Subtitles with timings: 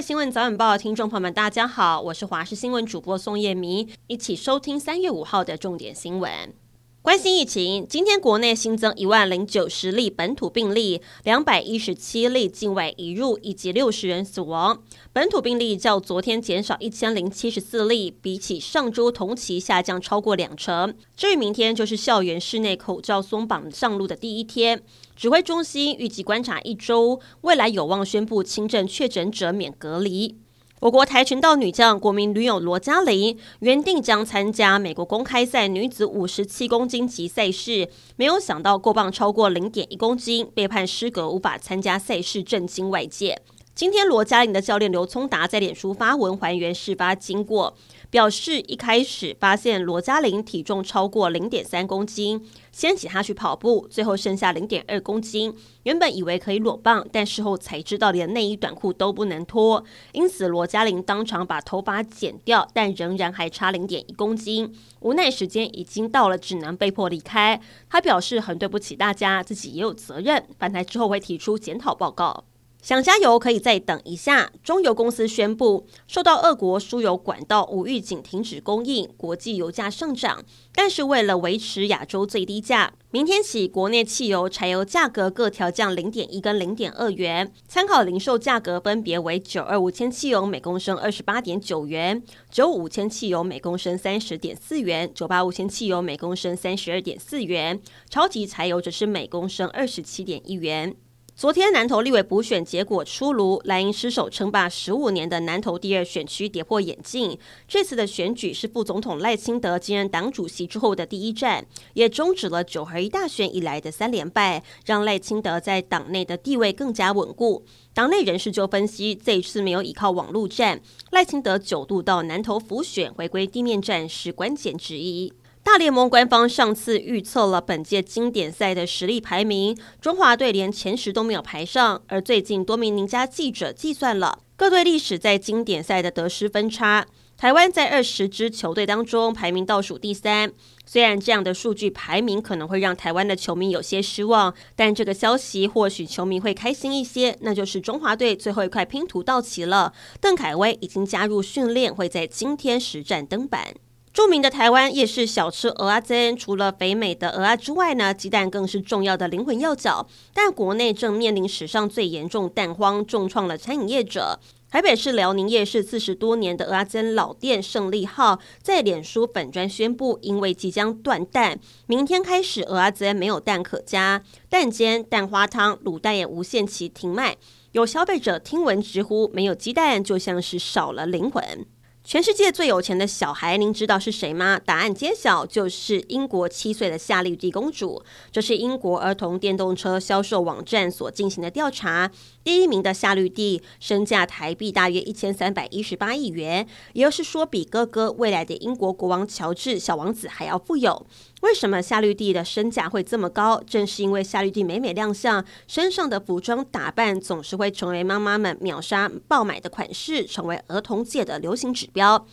[0.00, 6.54] 新闻早晚报的听众朋友们，大家好，我是华视新闻主播宋叶迷，一起收听三月五号的重点新闻。
[7.02, 14.82] 关心疫情，今天国内新增一万零九十例本土病例，两百一十七例境外移入，以及六十人死亡。
[15.10, 20.94] 本土病例较昨天减少一千零七十四例，比起上周同期下降超过两成。
[21.16, 24.82] 至于明天，就是校园室内口罩松绑上路的第一天，
[25.16, 30.36] 指挥中心预计观察一周，未来有望宣布轻症确诊者免隔离。
[30.80, 43.42] 我国跆拳道女将、国民女友罗嘉玲原定将参加美国公开赛女子五十七公斤级赛事，没有想到过磅超过零点一公斤，被判失格，无法参加赛事，震惊外界。
[43.72, 47.74] 今天，罗嘉玲的教练刘聪达在脸书发文还原事发经过，
[48.10, 55.54] 表示一开始发现罗嘉玲体重超过零点三公斤，先请她去跑步，最后剩下零点二公斤。
[55.84, 64.74] 原本以为可以裸磅，但事后才知道连内衣短裤都不能脱，因此罗嘉玲当场把头发剪掉，但仍然还差零点一公斤。
[64.98, 67.58] 无奈时间已经到了，只能被迫离开。
[67.88, 72.44] 他表示很对不起大家，自己也有责任，返台之后会提出检讨报告。
[72.82, 74.50] 想加油可以再等一下。
[74.62, 80.42] 中油公司宣布，受到俄国输油管道无预警停止供应，国际油价上涨。
[80.74, 87.52] 但是为了维持亚洲最低价，明天起国内汽油、柴油价格各调降零点一跟零点二元。
[87.68, 100.96] 参考零售价格分别为：九二五千汽油每公升二十八点九元，九五千汽油每公升三十点四元，九八五千汽油每公升三十二点四元，超级柴油则是每公升二十七点一元。
[101.40, 107.38] 昨天南投立委补选结果出炉，蓝营失守称霸十五年的南投第二选区跌破眼镜。
[107.66, 117.64] 这次的选举是副总统赖清德接任党主席之后的第一战，也终止了九合一大选以来的三连败，让赖清德在党内的地位更加稳固。
[117.94, 125.32] 党内人士就分析，这一次没有依靠网络战，赖清德九度到南投辅选，回归地面战是关键之一。
[125.62, 132.02] 大联盟官方上次预测了本届经典赛的实力排名，中华队连前十都没有排上。
[132.08, 137.06] 而最近多名名家记者计算了各队历史在经典赛的得失分差，
[137.36, 140.50] 台湾在二十支球队当中排名倒数第三。
[140.86, 149.92] 虽然这样的数据排名可能会让台湾的球迷有些失望，但这个消息或许球迷会开心一些，那就是中华队最后一块拼图到齐了。
[150.20, 153.74] 邓凯威已经加入训练，会在今天实战登板。
[154.12, 160.04] 著名的台湾夜市小吃蚵仔煎，除了肥美的蚵仔之外呢，鸡蛋更是重要的灵魂要角。
[160.34, 164.40] 但国内正面临史上最严重蛋荒，重创了餐饮业者。
[164.68, 177.36] 台北市辽宁夜市四十多年的蚵仔煎老店胜利号，在脸书粉专宣布，因为即将断蛋，明天开始蚵仔煎没有蛋可加，蛋煎、蛋花汤、卤蛋也无限期停卖。
[177.72, 181.64] 有消费者听闻直呼，没有鸡蛋就像是少了灵魂。
[182.02, 184.58] 全世界最有钱的小孩，您知道是谁吗？
[184.64, 188.02] 答案揭晓，就是英国七岁的夏绿蒂公主。
[188.32, 192.10] 这是英国儿童电动车销售网站所进行的调查。
[192.50, 201.06] 第一名的夏绿蒂身价台币大约一千三百一十八亿元，也就是说，比哥哥未来的英国国王乔治小王子还要富有。
[201.42, 203.62] 为什么夏绿蒂的身价会这么高？
[203.64, 212.26] 正是因为夏绿蒂每每亮相，身上的服装打扮总是会成为妈妈们秒杀爆买的款式，成为儿童界的流行指标。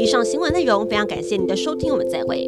[0.00, 2.44] 以上新闻内容非常感谢您的收听，我们再会。